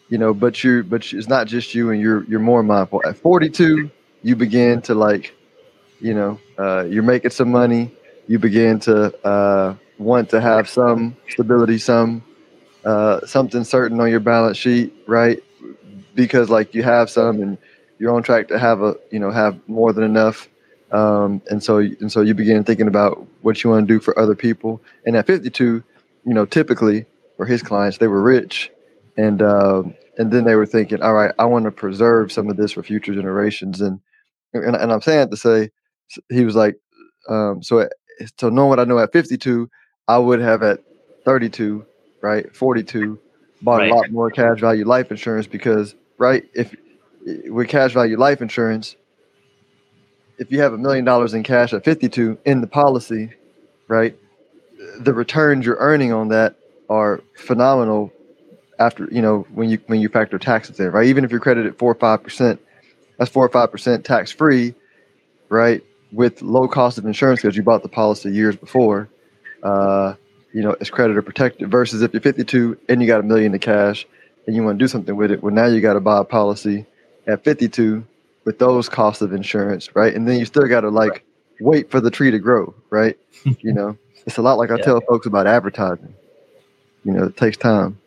you 0.08 0.18
know, 0.18 0.34
but 0.34 0.62
you 0.62 0.82
but 0.82 1.12
it's 1.12 1.28
not 1.28 1.46
just 1.46 1.74
you, 1.74 1.90
and 1.90 2.00
you're 2.00 2.24
you're 2.24 2.40
more 2.40 2.62
mindful. 2.62 3.02
At 3.06 3.16
42, 3.16 3.90
you 4.22 4.36
begin 4.36 4.82
to 4.82 4.94
like, 4.94 5.34
you 6.00 6.14
know, 6.14 6.38
uh, 6.58 6.84
you're 6.84 7.02
making 7.02 7.30
some 7.30 7.50
money. 7.50 7.92
You 8.28 8.38
begin 8.38 8.78
to 8.80 9.16
uh, 9.26 9.74
want 9.98 10.28
to 10.30 10.40
have 10.40 10.68
some 10.68 11.16
stability, 11.28 11.78
some 11.78 12.22
uh, 12.84 13.24
something 13.26 13.64
certain 13.64 14.00
on 14.00 14.10
your 14.10 14.20
balance 14.20 14.58
sheet, 14.58 14.92
right? 15.06 15.42
Because 16.14 16.50
like 16.50 16.74
you 16.74 16.82
have 16.82 17.08
some, 17.08 17.40
and 17.42 17.58
you're 17.98 18.14
on 18.14 18.22
track 18.22 18.48
to 18.48 18.58
have 18.58 18.82
a 18.82 18.96
you 19.10 19.18
know 19.18 19.30
have 19.30 19.58
more 19.66 19.92
than 19.92 20.04
enough. 20.04 20.48
Um, 20.92 21.42
and 21.50 21.62
so 21.62 21.78
and 21.78 22.12
so 22.12 22.20
you 22.20 22.34
begin 22.34 22.64
thinking 22.64 22.86
about 22.86 23.26
what 23.42 23.64
you 23.64 23.70
want 23.70 23.88
to 23.88 23.94
do 23.94 23.98
for 23.98 24.16
other 24.18 24.34
people. 24.34 24.82
And 25.06 25.16
at 25.16 25.26
52, 25.26 25.82
you 26.24 26.34
know, 26.34 26.44
typically 26.44 27.06
for 27.36 27.46
his 27.46 27.62
clients. 27.62 27.98
They 27.98 28.08
were 28.08 28.22
rich, 28.22 28.70
and 29.16 29.42
uh, 29.42 29.82
and 30.18 30.32
then 30.32 30.44
they 30.44 30.54
were 30.54 30.66
thinking, 30.66 31.02
all 31.02 31.14
right, 31.14 31.32
I 31.38 31.44
want 31.44 31.64
to 31.64 31.70
preserve 31.70 32.32
some 32.32 32.48
of 32.48 32.56
this 32.56 32.72
for 32.72 32.82
future 32.82 33.14
generations. 33.14 33.80
And 33.80 34.00
and, 34.52 34.76
and 34.76 34.92
I'm 34.92 35.02
saying 35.02 35.30
to 35.30 35.36
say, 35.36 35.70
he 36.30 36.44
was 36.44 36.56
like, 36.56 36.76
um, 37.28 37.62
so 37.62 37.88
so 38.38 38.48
knowing 38.48 38.70
what 38.70 38.80
I 38.80 38.84
know 38.84 38.98
at 38.98 39.12
52, 39.12 39.68
I 40.08 40.18
would 40.18 40.40
have 40.40 40.62
at 40.62 40.80
32, 41.24 41.84
right, 42.22 42.54
42, 42.54 43.18
bought 43.62 43.78
right. 43.78 43.90
a 43.90 43.94
lot 43.94 44.10
more 44.10 44.30
cash 44.30 44.60
value 44.60 44.86
life 44.86 45.10
insurance 45.10 45.46
because 45.46 45.94
right 46.18 46.44
if 46.54 46.74
with 47.46 47.68
cash 47.68 47.92
value 47.92 48.16
life 48.16 48.40
insurance 48.40 48.96
if 50.38 50.50
you 50.50 50.60
have 50.60 50.72
a 50.72 50.78
million 50.78 51.04
dollars 51.04 51.34
in 51.34 51.42
cash 51.42 51.72
at 51.72 51.84
52 51.84 52.38
in 52.44 52.60
the 52.60 52.66
policy, 52.66 53.30
right? 53.88 54.16
The 54.98 55.14
returns 55.14 55.64
you're 55.64 55.78
earning 55.78 56.12
on 56.12 56.28
that 56.28 56.56
are 56.88 57.22
phenomenal 57.36 58.12
after 58.78 59.08
you 59.10 59.22
know 59.22 59.46
when 59.54 59.70
you 59.70 59.78
when 59.86 60.00
you 60.00 60.08
factor 60.08 60.38
taxes 60.38 60.78
in, 60.80 60.90
right? 60.90 61.06
Even 61.06 61.24
if 61.24 61.30
you're 61.30 61.40
credited 61.40 61.78
four 61.78 61.92
or 61.92 61.96
five 61.96 62.22
percent, 62.22 62.60
that's 63.18 63.30
four 63.30 63.44
or 63.44 63.48
five 63.48 63.70
percent 63.70 64.04
tax 64.04 64.32
free, 64.32 64.74
right? 65.48 65.82
With 66.12 66.42
low 66.42 66.68
cost 66.68 66.98
of 66.98 67.06
insurance 67.06 67.42
because 67.42 67.56
you 67.56 67.62
bought 67.62 67.82
the 67.82 67.88
policy 67.88 68.30
years 68.30 68.56
before. 68.56 69.08
Uh, 69.62 70.14
you 70.52 70.62
know, 70.62 70.76
it's 70.80 70.90
creditor 70.90 71.20
protected 71.22 71.70
versus 71.70 72.02
if 72.02 72.12
you're 72.14 72.22
52 72.22 72.78
and 72.88 73.02
you 73.02 73.06
got 73.06 73.20
a 73.20 73.22
million 73.22 73.52
in 73.52 73.60
cash 73.60 74.06
and 74.46 74.54
you 74.54 74.62
want 74.62 74.78
to 74.78 74.82
do 74.82 74.88
something 74.88 75.16
with 75.16 75.30
it, 75.30 75.42
well, 75.42 75.52
now 75.52 75.66
you 75.66 75.80
got 75.80 75.94
to 75.94 76.00
buy 76.00 76.18
a 76.18 76.24
policy 76.24 76.86
at 77.26 77.44
52 77.44 78.04
with 78.44 78.58
those 78.58 78.88
costs 78.88 79.20
of 79.20 79.32
insurance, 79.32 79.94
right? 79.94 80.14
And 80.14 80.26
then 80.26 80.38
you 80.38 80.44
still 80.44 80.66
got 80.66 80.82
to 80.82 80.88
like 80.88 81.10
right. 81.10 81.22
wait 81.60 81.90
for 81.90 82.00
the 82.00 82.10
tree 82.10 82.30
to 82.30 82.38
grow, 82.38 82.74
right? 82.88 83.18
you 83.44 83.72
know, 83.72 83.98
it's 84.26 84.38
a 84.38 84.42
lot 84.42 84.56
like 84.56 84.70
I 84.70 84.76
yeah. 84.76 84.84
tell 84.84 85.00
folks 85.02 85.26
about 85.26 85.46
advertising. 85.46 86.14
You 87.06 87.12
know, 87.12 87.24
it 87.24 87.36
takes 87.36 87.56
time. 87.56 87.98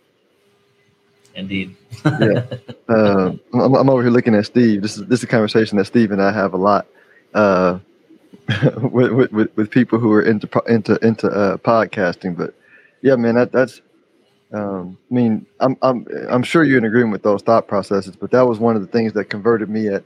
Indeed. 1.34 1.76
yeah. 2.06 2.46
Uh, 2.90 3.34
I'm, 3.54 3.76
I'm, 3.76 3.88
over 3.88 4.02
here 4.02 4.10
looking 4.10 4.34
at 4.34 4.48
Steve. 4.48 4.82
This 4.82 4.98
is 4.98 5.06
this 5.06 5.20
is 5.20 5.24
a 5.26 5.28
conversation 5.28 5.78
that 5.78 5.86
Steve 5.86 6.10
and 6.10 6.20
I 6.20 6.32
have 6.32 6.56
a 6.56 6.58
lot 6.58 6.88
uh, 7.36 7.78
with, 8.82 9.32
with, 9.32 9.56
with 9.56 9.70
people 9.70 10.00
who 10.00 10.12
are 10.12 10.24
into 10.24 10.50
into 10.68 10.98
into 11.06 11.28
uh, 11.28 11.58
podcasting. 11.58 12.36
But 12.36 12.56
yeah, 13.04 13.16
man, 13.16 13.36
that, 13.36 13.52
that's. 13.52 13.82
Um, 14.52 14.98
I 15.12 15.14
mean, 15.14 15.46
I'm 15.60 15.78
I'm 15.84 16.08
I'm 16.32 16.42
sure 16.42 16.64
you're 16.64 16.80
in 16.80 16.86
agreement 16.86 17.12
with 17.12 17.22
those 17.22 17.44
thought 17.44 17.68
processes, 17.68 18.16
but 18.16 18.32
that 18.32 18.48
was 18.48 18.58
one 18.58 18.76
of 18.76 18.82
the 18.82 18.88
things 18.88 19.14
that 19.14 19.26
converted 19.26 19.70
me 19.70 19.88
at 19.88 20.04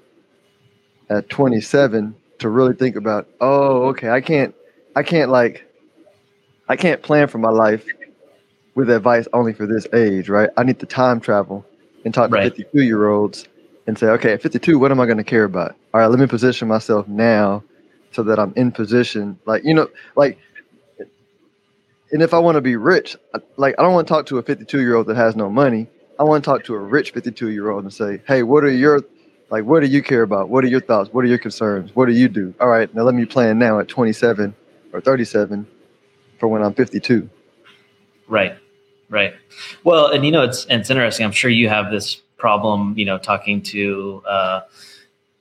at 1.10 1.30
27 1.30 2.14
to 2.40 2.50
really 2.50 2.74
think 2.74 2.98
about. 2.98 3.30
Oh, 3.40 3.84
okay, 3.92 4.10
I 4.10 4.20
can't 4.20 4.54
I 4.94 5.04
can't 5.04 5.32
like 5.32 5.66
I 6.68 6.76
can't 6.76 7.02
plan 7.02 7.30
for 7.30 7.38
my 7.38 7.50
life 7.50 7.86
with 8.76 8.90
advice 8.90 9.28
only 9.34 9.54
for 9.54 9.66
this 9.66 9.88
age, 9.94 10.30
right? 10.30 10.50
I 10.58 10.64
need 10.64 10.80
to 10.80 10.86
time 10.86 11.20
travel 11.20 11.66
and 12.06 12.14
talk 12.14 12.32
right. 12.32 12.44
to 12.44 12.50
52 12.50 12.84
year 12.84 13.08
olds 13.08 13.48
and 13.88 13.98
say, 13.98 14.08
okay, 14.08 14.34
at 14.34 14.42
52, 14.42 14.80
what 14.80 14.92
am 14.92 15.00
I 15.00 15.06
going 15.06 15.18
to 15.18 15.24
care 15.24 15.44
about? 15.44 15.76
All 15.94 16.02
right, 16.02 16.08
let 16.08 16.20
me 16.20 16.28
position 16.28 16.68
myself 16.68 17.08
now 17.08 17.64
so 18.12 18.24
that 18.24 18.40
I'm 18.40 18.54
in 18.56 18.72
position. 18.72 19.38
Like, 19.46 19.64
you 19.64 19.74
know, 19.74 19.90
like, 20.16 20.38
and 22.12 22.22
if 22.22 22.34
I 22.34 22.40
want 22.40 22.56
to 22.56 22.62
be 22.62 22.76
rich, 22.76 23.18
like, 23.58 23.76
I 23.78 23.84
don't 23.84 23.94
want 23.94 24.08
to 24.08 24.14
talk 24.14 24.26
to 24.28 24.38
a 24.38 24.44
52 24.44 24.82
year 24.82 24.96
old 24.96 25.08
that 25.08 25.16
has 25.16 25.36
no 25.36 25.50
money. 25.50 25.88
I 26.20 26.24
want 26.24 26.44
to 26.44 26.50
talk 26.50 26.64
to 26.66 26.76
a 26.76 26.80
rich 26.80 27.12
52 27.12 27.50
year 27.50 27.72
old 27.72 27.84
and 27.84 27.94
say, 27.94 28.22
hey, 28.28 28.44
what 28.44 28.64
are 28.64 28.72
your, 28.72 29.02
like, 29.50 29.66
what 29.66 29.82
do 29.82 29.88
you 29.88 30.04
care 30.04 30.22
about? 30.22 30.50
What 30.50 30.64
are 30.64 30.68
your 30.68 30.80
thoughts? 30.80 31.12
What 31.12 31.26
are 31.26 31.28
your 31.28 31.40
concerns? 31.40 31.96
What 31.96 32.06
do 32.06 32.14
you 32.14 32.30
do? 32.30 32.54
All 32.60 32.70
right, 32.70 32.94
now 32.94 33.04
let 33.04 33.16
me 33.16 33.26
plan 33.26 33.58
now 33.58 33.80
at 33.80 33.88
27 33.88 34.56
or 34.94 35.02
37 35.02 35.68
for 36.40 36.48
when 36.48 36.62
I'm 36.62 36.74
52. 36.74 37.30
Right. 38.28 38.58
Right. 39.14 39.36
Well, 39.84 40.08
and 40.08 40.26
you 40.26 40.32
know, 40.32 40.42
it's 40.42 40.66
it's 40.72 40.90
interesting. 40.90 41.24
I'm 41.24 41.32
sure 41.32 41.52
you 41.52 41.70
have 41.70 41.92
this 41.92 42.16
problem. 42.36 42.98
You 42.98 43.06
know, 43.06 43.20
talking 43.20 43.62
to 43.62 44.24
uh, 44.28 44.62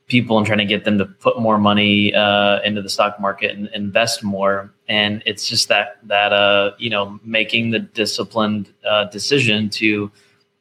people 0.09 0.37
and 0.37 0.47
trying 0.47 0.59
to 0.59 0.67
get 0.67 0.85
them 0.85 0.99
to 0.99 1.07
put 1.07 1.41
more 1.41 1.57
money 1.57 2.15
uh, 2.15 2.61
into 2.65 2.83
the 2.83 2.91
stock 2.91 3.19
market 3.19 3.57
and 3.57 3.69
invest 3.69 4.23
more. 4.23 4.75
And 4.89 5.23
it's 5.25 5.49
just 5.49 5.69
that 5.69 6.07
that 6.07 6.35
uh, 6.35 6.73
you 6.77 6.91
know, 6.91 7.19
making 7.25 7.71
the 7.71 7.79
disciplined 7.79 8.71
uh, 8.87 9.05
decision 9.07 9.71
to 9.71 10.13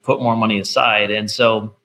put 0.04 0.22
more 0.22 0.38
money 0.38 0.58
aside. 0.58 1.12
And 1.12 1.30
so, 1.30 1.76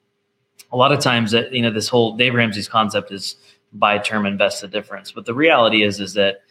a 0.71 0.77
lot 0.77 0.93
of 0.93 1.01
times, 1.01 1.31
that 1.31 1.51
you 1.51 1.61
know, 1.61 1.71
this 1.71 1.89
whole 1.89 2.15
Dave 2.15 2.35
Ramsey's 2.35 2.69
concept 2.69 3.11
is 3.11 3.35
buy 3.73 3.97
term, 3.97 4.25
invest 4.25 4.61
the 4.61 4.69
difference. 4.69 5.11
But 5.11 5.25
the 5.25 5.33
reality 5.33 5.83
is, 5.83 5.99
is 5.99 6.13
that 6.13 6.43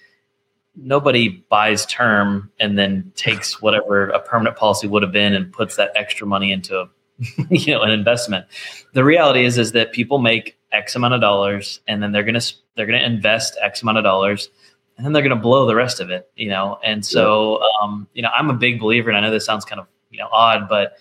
nobody 0.77 1.29
buys 1.49 1.87
term 1.87 2.51
and 2.61 2.79
then 2.79 3.13
takes 3.17 3.61
whatever 3.61 4.09
a 4.11 4.21
permanent 4.21 4.57
policy 4.57 4.87
would 4.87 5.03
have 5.03 5.13
been 5.13 5.33
and 5.35 5.53
puts 5.53 5.77
that 5.77 5.91
extra 5.95 6.27
money 6.27 6.53
into 6.53 6.89
you 7.51 7.75
know 7.75 7.83
an 7.83 7.91
investment. 7.91 8.47
The 8.93 9.05
reality 9.05 9.45
is 9.45 9.59
is 9.59 9.73
that 9.73 9.93
people 9.93 10.19
make 10.19 10.57
x 10.73 10.95
amount 10.95 11.15
of 11.15 11.21
dollars 11.21 11.81
and 11.89 12.03
then 12.03 12.13
they're 12.13 12.23
going 12.23 12.39
to 12.39 12.55
they're 12.77 12.87
going 12.87 12.99
to 12.99 13.05
invest 13.05 13.57
x 13.63 13.83
amount 13.83 13.99
of 13.99 14.05
dollars 14.05 14.51
and 14.97 15.05
then 15.05 15.13
they're 15.13 15.23
going 15.23 15.35
to 15.35 15.43
blow 15.43 15.67
the 15.67 15.75
rest 15.75 16.01
of 16.01 16.11
it 16.11 16.31
you 16.37 16.49
know? 16.49 16.79
And 16.85 17.05
so 17.05 17.63
um, 17.81 18.07
you 18.15 18.23
know 18.23 18.31
i'm 18.31 18.51
a 18.51 18.55
big 18.55 18.81
believer 18.81 19.09
and 19.09 19.17
i 19.17 19.21
know 19.21 19.31
this 19.31 19.47
sounds 19.47 19.65
kind 19.65 19.81
of 19.81 19.87
you 20.11 20.19
know 20.19 20.29
odd 20.33 20.69
but 20.69 20.97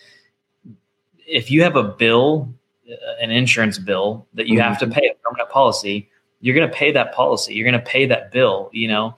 if 1.28 1.50
you 1.50 1.64
have 1.64 1.76
a 1.76 1.84
bill 1.84 2.54
uh, 2.90 2.96
an 3.22 3.32
insurance 3.32 3.78
bill 3.78 4.28
that 4.34 4.48
you 4.48 4.60
mm-hmm. 4.60 4.70
have 4.70 4.80
to 4.80 4.88
pay 4.88 5.08
a 5.08 5.16
permanent 5.24 5.50
policy 5.50 6.10
you're 6.42 6.56
going 6.56 6.70
to 6.70 6.76
pay 6.76 6.92
that 6.92 7.14
policy 7.14 7.54
you're 7.54 7.70
going 7.70 7.80
to 7.80 7.90
pay 7.90 8.06
that 8.06 8.32
bill 8.32 8.70
you 8.72 8.88
know 8.88 9.16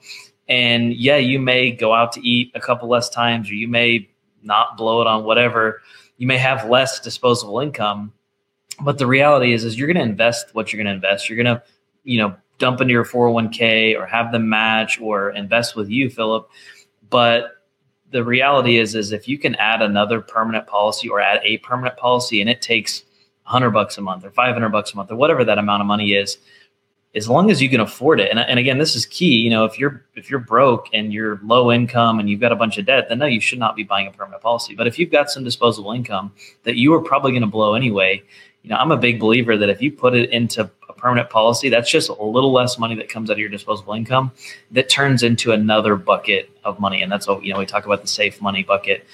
and 0.48 0.94
yeah, 0.94 1.16
you 1.16 1.38
may 1.38 1.70
go 1.70 1.92
out 1.92 2.12
to 2.12 2.26
eat 2.26 2.52
a 2.54 2.60
couple 2.60 2.88
less 2.88 3.08
times, 3.08 3.50
or 3.50 3.54
you 3.54 3.68
may 3.68 4.08
not 4.42 4.76
blow 4.76 5.00
it 5.00 5.06
on 5.06 5.24
whatever. 5.24 5.82
You 6.16 6.26
may 6.26 6.38
have 6.38 6.68
less 6.68 7.00
disposable 7.00 7.60
income, 7.60 8.12
but 8.80 8.98
the 8.98 9.06
reality 9.06 9.52
is, 9.52 9.64
is 9.64 9.78
you're 9.78 9.86
going 9.86 9.96
to 10.04 10.10
invest 10.10 10.54
what 10.54 10.72
you're 10.72 10.82
going 10.82 10.86
to 10.86 10.96
invest. 10.96 11.28
You're 11.28 11.42
going 11.42 11.56
to, 11.56 11.62
you 12.04 12.18
know, 12.18 12.34
dump 12.58 12.80
into 12.80 12.92
your 12.92 13.04
401k 13.04 13.98
or 13.98 14.06
have 14.06 14.32
them 14.32 14.48
match 14.48 15.00
or 15.00 15.30
invest 15.30 15.76
with 15.76 15.90
you, 15.90 16.10
Philip. 16.10 16.50
But 17.10 17.62
the 18.10 18.24
reality 18.24 18.78
is, 18.78 18.94
is 18.94 19.12
if 19.12 19.28
you 19.28 19.38
can 19.38 19.54
add 19.56 19.82
another 19.82 20.20
permanent 20.20 20.66
policy 20.66 21.08
or 21.08 21.20
add 21.20 21.40
a 21.44 21.58
permanent 21.58 21.96
policy, 21.96 22.40
and 22.40 22.48
it 22.48 22.62
takes 22.62 23.04
100 23.44 23.70
bucks 23.70 23.98
a 23.98 24.00
month 24.00 24.24
or 24.24 24.30
500 24.30 24.68
bucks 24.70 24.92
a 24.92 24.96
month 24.96 25.10
or 25.10 25.16
whatever 25.16 25.44
that 25.44 25.58
amount 25.58 25.80
of 25.80 25.86
money 25.86 26.12
is 26.12 26.38
as 27.14 27.28
long 27.28 27.50
as 27.50 27.60
you 27.62 27.68
can 27.68 27.80
afford 27.80 28.20
it. 28.20 28.30
And, 28.30 28.38
and 28.38 28.58
again 28.58 28.78
this 28.78 28.94
is 28.94 29.06
key 29.06 29.36
you 29.36 29.50
know 29.50 29.64
if 29.64 29.78
you're 29.78 30.04
if 30.14 30.30
you're 30.30 30.40
broke 30.40 30.88
and 30.92 31.12
you're 31.12 31.40
low 31.42 31.72
income 31.72 32.18
and 32.20 32.28
you've 32.28 32.40
got 32.40 32.52
a 32.52 32.56
bunch 32.56 32.78
of 32.78 32.86
debt 32.86 33.08
then 33.08 33.18
no 33.18 33.26
you 33.26 33.40
should 33.40 33.58
not 33.58 33.76
be 33.76 33.82
buying 33.82 34.06
a 34.06 34.10
permanent 34.10 34.42
policy. 34.42 34.74
But 34.74 34.86
if 34.86 34.98
you've 34.98 35.10
got 35.10 35.30
some 35.30 35.44
disposable 35.44 35.92
income 35.92 36.32
that 36.64 36.76
you 36.76 36.94
are 36.94 37.02
probably 37.02 37.32
going 37.32 37.42
to 37.42 37.48
blow 37.48 37.74
anyway 37.74 38.22
you 38.62 38.70
know 38.70 38.76
i'm 38.76 38.90
a 38.90 38.96
big 38.96 39.20
believer 39.20 39.56
that 39.56 39.68
if 39.68 39.80
you 39.80 39.92
put 39.92 40.14
it 40.14 40.30
into 40.30 40.70
a 40.88 40.92
permanent 40.92 41.30
policy 41.30 41.68
that's 41.68 41.90
just 41.90 42.08
a 42.08 42.22
little 42.22 42.52
less 42.52 42.78
money 42.78 42.94
that 42.96 43.08
comes 43.08 43.30
out 43.30 43.34
of 43.34 43.38
your 43.38 43.48
disposable 43.48 43.94
income 43.94 44.32
that 44.70 44.88
turns 44.88 45.22
into 45.22 45.52
another 45.52 45.96
bucket 45.96 46.50
of 46.64 46.78
money. 46.78 47.02
And 47.02 47.10
that's 47.10 47.26
what 47.26 47.44
you 47.44 47.52
know 47.52 47.58
we 47.58 47.66
talk 47.66 47.86
about 47.86 48.02
the 48.02 48.08
safe 48.08 48.40
money 48.40 48.62
bucket. 48.62 49.06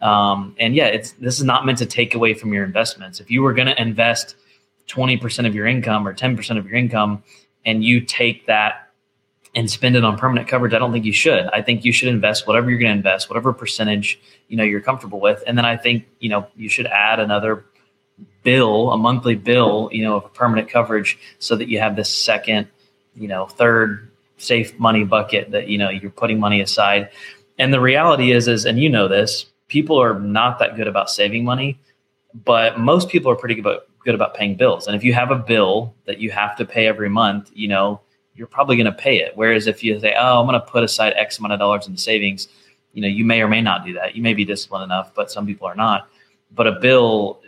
Um, 0.00 0.56
and 0.58 0.74
yeah 0.74 0.86
it's 0.86 1.12
this 1.12 1.38
is 1.38 1.44
not 1.44 1.64
meant 1.64 1.78
to 1.78 1.86
take 1.86 2.14
away 2.14 2.34
from 2.34 2.52
your 2.52 2.64
investments. 2.64 3.20
If 3.20 3.30
you 3.30 3.42
were 3.42 3.52
going 3.52 3.68
to 3.68 3.80
invest 3.80 4.36
20% 4.88 5.46
of 5.46 5.54
your 5.54 5.66
income 5.66 6.06
or 6.06 6.12
10% 6.12 6.58
of 6.58 6.66
your 6.66 6.74
income 6.74 7.22
and 7.64 7.84
you 7.84 8.00
take 8.00 8.46
that 8.46 8.88
and 9.54 9.70
spend 9.70 9.96
it 9.96 10.04
on 10.04 10.16
permanent 10.16 10.48
coverage, 10.48 10.72
I 10.72 10.78
don't 10.78 10.92
think 10.92 11.04
you 11.04 11.12
should. 11.12 11.44
I 11.52 11.60
think 11.60 11.84
you 11.84 11.92
should 11.92 12.08
invest 12.08 12.46
whatever 12.46 12.70
you're 12.70 12.78
going 12.78 12.92
to 12.92 12.96
invest, 12.96 13.28
whatever 13.28 13.52
percentage 13.52 14.18
you 14.48 14.56
know 14.56 14.64
you're 14.64 14.80
comfortable 14.80 15.20
with, 15.20 15.42
and 15.46 15.56
then 15.56 15.64
I 15.64 15.76
think 15.76 16.06
you 16.20 16.28
know 16.28 16.46
you 16.56 16.68
should 16.68 16.86
add 16.86 17.20
another 17.20 17.64
bill, 18.42 18.90
a 18.92 18.98
monthly 18.98 19.34
bill, 19.34 19.88
you 19.92 20.02
know, 20.02 20.16
of 20.16 20.34
permanent 20.34 20.68
coverage, 20.68 21.18
so 21.38 21.56
that 21.56 21.68
you 21.68 21.78
have 21.78 21.96
this 21.96 22.08
second, 22.08 22.68
you 23.14 23.28
know, 23.28 23.46
third 23.46 24.10
safe 24.38 24.78
money 24.78 25.04
bucket 25.04 25.50
that 25.52 25.68
you 25.68 25.78
know 25.78 25.90
you're 25.90 26.10
putting 26.10 26.40
money 26.40 26.60
aside. 26.60 27.10
And 27.58 27.72
the 27.72 27.80
reality 27.80 28.32
is, 28.32 28.48
is 28.48 28.64
and 28.64 28.78
you 28.78 28.88
know 28.88 29.08
this, 29.08 29.46
people 29.68 30.00
are 30.00 30.18
not 30.18 30.58
that 30.58 30.76
good 30.76 30.88
about 30.88 31.10
saving 31.10 31.44
money, 31.44 31.78
but 32.44 32.78
most 32.78 33.08
people 33.08 33.30
are 33.30 33.36
pretty 33.36 33.54
good 33.54 33.66
about 33.66 33.86
good 34.04 34.14
about 34.14 34.34
paying 34.34 34.56
bills. 34.56 34.86
And 34.86 34.96
if 34.96 35.04
you 35.04 35.12
have 35.12 35.30
a 35.30 35.36
bill 35.36 35.94
that 36.06 36.18
you 36.18 36.30
have 36.30 36.56
to 36.56 36.64
pay 36.64 36.86
every 36.86 37.08
month, 37.08 37.50
you 37.54 37.68
know, 37.68 38.00
you're 38.34 38.46
probably 38.46 38.76
going 38.76 38.86
to 38.86 38.92
pay 38.92 39.18
it. 39.18 39.32
Whereas 39.34 39.66
if 39.66 39.84
you 39.84 39.98
say, 40.00 40.14
oh, 40.18 40.40
I'm 40.40 40.46
going 40.46 40.58
to 40.58 40.66
put 40.66 40.82
aside 40.82 41.12
X 41.16 41.38
amount 41.38 41.52
of 41.52 41.58
dollars 41.58 41.86
in 41.86 41.96
savings, 41.96 42.48
you 42.92 43.02
know, 43.02 43.08
you 43.08 43.24
may 43.24 43.42
or 43.42 43.48
may 43.48 43.60
not 43.60 43.84
do 43.84 43.94
that. 43.94 44.16
You 44.16 44.22
may 44.22 44.34
be 44.34 44.44
disciplined 44.44 44.84
enough, 44.84 45.14
but 45.14 45.30
some 45.30 45.46
people 45.46 45.66
are 45.66 45.74
not. 45.74 46.08
But 46.54 46.66
a 46.66 46.72
bill, 46.72 47.40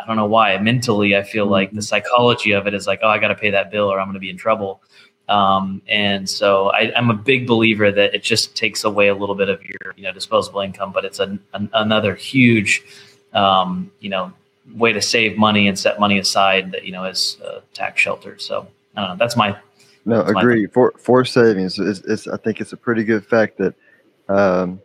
I 0.00 0.06
don't 0.06 0.16
know 0.16 0.26
why. 0.26 0.56
Mentally, 0.58 1.16
I 1.16 1.22
feel 1.22 1.46
like 1.46 1.70
the 1.70 1.76
mm-hmm. 1.76 1.82
psychology 1.82 2.52
of 2.52 2.66
it 2.66 2.74
is 2.74 2.86
like, 2.86 3.00
oh, 3.02 3.08
I 3.08 3.18
got 3.18 3.28
to 3.28 3.34
pay 3.34 3.50
that 3.50 3.70
bill 3.70 3.92
or 3.92 4.00
I'm 4.00 4.06
going 4.06 4.14
to 4.14 4.20
be 4.20 4.30
in 4.30 4.36
trouble. 4.36 4.82
Um, 5.28 5.80
and 5.88 6.28
so 6.28 6.68
I, 6.68 6.92
am 6.96 7.10
a 7.10 7.14
big 7.14 7.46
believer 7.46 7.90
that 7.90 8.14
it 8.14 8.22
just 8.22 8.54
takes 8.54 8.84
away 8.84 9.08
a 9.08 9.14
little 9.14 9.34
bit 9.34 9.48
of 9.48 9.62
your, 9.64 9.94
you 9.96 10.02
know, 10.02 10.12
disposable 10.12 10.60
income, 10.60 10.92
but 10.92 11.04
it's 11.04 11.18
an, 11.18 11.40
an 11.54 11.70
another 11.72 12.14
huge, 12.14 12.82
um, 13.32 13.90
you 14.00 14.10
know, 14.10 14.32
way 14.72 14.92
to 14.92 15.02
save 15.02 15.36
money 15.36 15.68
and 15.68 15.78
set 15.78 16.00
money 16.00 16.18
aside 16.18 16.72
that 16.72 16.84
you 16.84 16.92
know 16.92 17.04
is 17.04 17.38
uh, 17.44 17.60
tax 17.74 18.00
shelter. 18.00 18.38
So 18.38 18.66
know, 18.96 19.16
that's 19.18 19.36
my 19.36 19.56
no 20.04 20.22
that's 20.22 20.30
agree 20.30 20.66
for 20.66 20.92
for 20.98 21.24
savings. 21.24 21.78
It's, 21.78 22.00
it's, 22.00 22.26
I 22.26 22.36
think 22.36 22.60
it's 22.60 22.72
a 22.72 22.76
pretty 22.76 23.04
good 23.04 23.24
fact 23.26 23.58
that 23.58 23.74
um, 24.28 24.80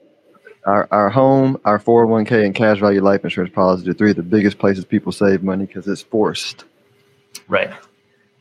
our 0.65 0.87
our 0.91 1.09
home, 1.09 1.59
our 1.65 1.79
four 1.79 2.01
hundred 2.01 2.11
one 2.11 2.25
k, 2.25 2.45
and 2.45 2.55
cash 2.55 2.79
value 2.79 3.01
life 3.01 3.23
insurance 3.23 3.53
policy 3.53 3.89
are 3.89 3.93
three 3.93 4.11
of 4.11 4.15
the 4.15 4.23
biggest 4.23 4.59
places 4.59 4.85
people 4.85 5.11
save 5.11 5.43
money 5.43 5.65
because 5.65 5.87
it's 5.87 6.01
forced. 6.01 6.65
Right. 7.47 7.71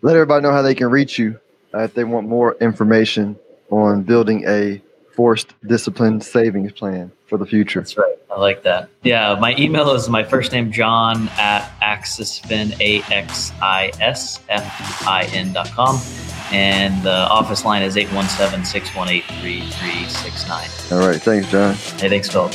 Let 0.02 0.14
everybody 0.14 0.42
know 0.42 0.52
how 0.52 0.62
they 0.62 0.75
can 0.75 0.90
reach 0.90 1.18
you 1.18 1.38
uh, 1.75 1.80
if 1.80 1.95
they 1.95 2.04
want 2.04 2.28
more 2.28 2.57
information 2.61 3.37
on 3.71 4.02
building 4.02 4.45
a 4.47 4.80
forced 5.18 5.52
disciplined 5.66 6.22
savings 6.22 6.70
plan 6.70 7.10
for 7.26 7.38
the 7.38 7.44
future. 7.44 7.80
That's 7.80 7.98
right. 7.98 8.14
I 8.30 8.38
like 8.38 8.62
that. 8.62 8.88
Yeah, 9.02 9.37
my 9.40 9.52
email 9.58 9.90
is 9.90 10.08
my 10.08 10.22
first 10.22 10.52
name 10.52 10.70
John 10.70 11.28
at 11.30 11.68
axisfin 11.82 12.80
a 12.80 13.02
x 13.12 13.50
i 13.60 13.90
s 14.00 14.38
f 14.48 15.08
i 15.08 15.25
n 15.32 15.52
dot 15.52 15.66
com. 15.72 16.00
and 16.52 17.02
the 17.02 17.26
office 17.38 17.64
line 17.64 17.82
is 17.82 17.96
817 17.96 18.64
618 18.64 19.22
3369. 19.40 20.68
All 20.92 21.04
right. 21.04 21.20
Thanks, 21.20 21.50
John. 21.50 21.75
Hey, 21.75 22.08
thanks, 22.08 22.30
Philip. 22.30 22.54